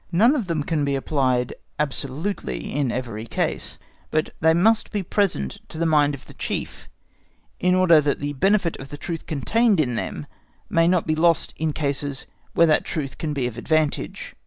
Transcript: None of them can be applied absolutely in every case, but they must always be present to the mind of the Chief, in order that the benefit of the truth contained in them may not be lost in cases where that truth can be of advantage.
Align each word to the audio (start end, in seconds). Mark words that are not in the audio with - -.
None 0.11 0.35
of 0.35 0.47
them 0.47 0.63
can 0.63 0.83
be 0.83 0.95
applied 0.95 1.53
absolutely 1.77 2.73
in 2.73 2.91
every 2.91 3.27
case, 3.27 3.77
but 4.09 4.31
they 4.39 4.51
must 4.51 4.87
always 4.87 4.93
be 5.05 5.07
present 5.07 5.59
to 5.69 5.77
the 5.77 5.85
mind 5.85 6.15
of 6.15 6.25
the 6.25 6.33
Chief, 6.33 6.89
in 7.59 7.75
order 7.75 8.01
that 8.01 8.19
the 8.19 8.33
benefit 8.33 8.75
of 8.77 8.89
the 8.89 8.97
truth 8.97 9.27
contained 9.27 9.79
in 9.79 9.93
them 9.93 10.25
may 10.71 10.87
not 10.87 11.05
be 11.05 11.13
lost 11.15 11.53
in 11.55 11.71
cases 11.71 12.25
where 12.55 12.65
that 12.65 12.83
truth 12.83 13.19
can 13.19 13.31
be 13.31 13.45
of 13.45 13.59
advantage. 13.59 14.33